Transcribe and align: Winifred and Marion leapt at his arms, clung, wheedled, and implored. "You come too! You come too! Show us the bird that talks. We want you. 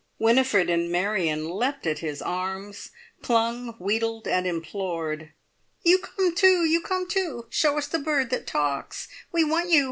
Winifred 0.17 0.67
and 0.67 0.91
Marion 0.91 1.47
leapt 1.47 1.85
at 1.85 1.99
his 1.99 2.23
arms, 2.23 2.89
clung, 3.21 3.73
wheedled, 3.77 4.27
and 4.27 4.47
implored. 4.47 5.31
"You 5.83 5.99
come 5.99 6.33
too! 6.33 6.65
You 6.65 6.81
come 6.81 7.07
too! 7.07 7.45
Show 7.51 7.77
us 7.77 7.85
the 7.85 7.99
bird 7.99 8.31
that 8.31 8.47
talks. 8.47 9.07
We 9.31 9.43
want 9.43 9.69
you. 9.69 9.79